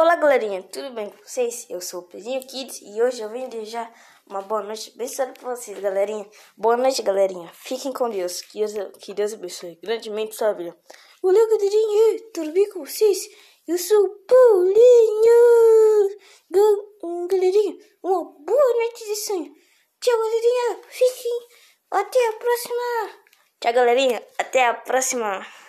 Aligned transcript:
Olá 0.00 0.16
galerinha, 0.16 0.62
tudo 0.62 0.94
bem 0.94 1.10
com 1.10 1.22
vocês? 1.22 1.66
Eu 1.68 1.78
sou 1.78 2.00
o 2.00 2.04
Pedrinho 2.04 2.40
Kids 2.46 2.80
e 2.80 3.02
hoje 3.02 3.20
eu 3.20 3.28
vim 3.28 3.50
desejar 3.50 3.92
uma 4.26 4.40
boa 4.40 4.62
noite 4.62 4.90
abençoada 4.94 5.34
para 5.34 5.54
vocês, 5.54 5.78
galerinha. 5.78 6.26
Boa 6.56 6.74
noite, 6.74 7.02
galerinha. 7.02 7.50
Fiquem 7.52 7.92
com 7.92 8.08
Deus. 8.08 8.40
Que 8.40 8.64
Deus, 8.64 8.72
que 8.98 9.12
Deus 9.12 9.34
abençoe 9.34 9.78
grandemente 9.82 10.34
sua 10.34 10.54
vida. 10.54 10.74
Olá, 11.22 11.46
galerinha, 11.46 12.22
tudo 12.32 12.50
bem 12.50 12.70
com 12.70 12.86
vocês? 12.86 13.28
Eu 13.68 13.76
sou 13.76 14.06
o 14.06 14.08
Paulinho. 14.20 15.38
Galerinha, 17.28 17.76
uma 18.02 18.24
boa 18.24 18.74
noite 18.76 19.04
de 19.04 19.16
sonho. 19.16 19.54
Tchau, 20.00 20.16
galerinha. 20.16 20.80
Fiquem. 20.88 21.40
Até 21.90 22.26
a 22.26 22.32
próxima. 22.32 23.10
Tchau, 23.60 23.72
galerinha. 23.74 24.26
Até 24.38 24.66
a 24.66 24.72
próxima. 24.72 25.60